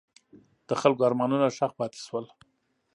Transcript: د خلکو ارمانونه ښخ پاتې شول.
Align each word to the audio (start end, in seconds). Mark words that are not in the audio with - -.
د 0.67 0.69
خلکو 0.81 1.01
ارمانونه 1.07 1.47
ښخ 1.57 1.71
پاتې 1.79 1.99
شول. 2.05 2.25